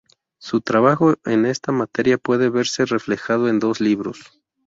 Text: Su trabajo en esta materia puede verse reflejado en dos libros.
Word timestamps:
Su 0.39 0.61
trabajo 0.61 1.17
en 1.25 1.45
esta 1.45 1.71
materia 1.71 2.17
puede 2.17 2.49
verse 2.49 2.85
reflejado 2.85 3.47
en 3.49 3.59
dos 3.59 3.79
libros. 3.79 4.31